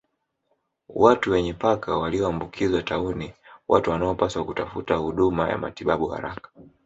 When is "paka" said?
1.53-1.97